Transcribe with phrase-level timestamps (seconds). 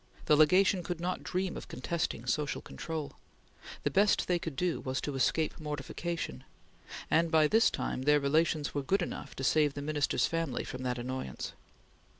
[0.25, 3.17] The Legation could not dream of contesting social control.
[3.83, 6.43] The best they could do was to escape mortification,
[7.11, 10.81] and by this time their relations were good enough to save the Minister's family from
[10.81, 11.53] that annoyance.